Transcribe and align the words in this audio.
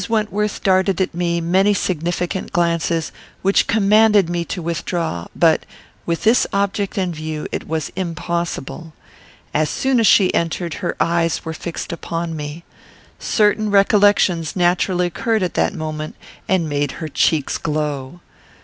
Wentworth 0.09 0.63
darted 0.63 0.99
at 0.99 1.13
me 1.13 1.39
many 1.39 1.75
significant 1.75 2.51
glances, 2.51 3.11
which 3.43 3.67
commanded 3.67 4.31
me 4.31 4.43
to 4.45 4.59
withdraw; 4.59 5.27
but, 5.35 5.63
with 6.07 6.23
this 6.23 6.47
object 6.51 6.97
in 6.97 7.13
view, 7.13 7.45
it 7.51 7.67
was 7.67 7.91
impossible. 7.95 8.93
As 9.53 9.69
soon 9.69 9.99
as 9.99 10.07
she 10.07 10.33
entered, 10.33 10.73
her 10.81 10.95
eyes 10.99 11.45
were 11.45 11.53
fixed 11.53 11.91
upon 11.91 12.35
me. 12.35 12.63
Certain 13.19 13.69
recollections 13.69 14.55
naturally 14.55 15.05
occurred 15.05 15.43
at 15.43 15.53
that 15.53 15.75
moment, 15.75 16.15
and 16.49 16.67
made 16.67 16.93
her 16.93 17.07
cheeks 17.07 17.59
glow. 17.59 18.21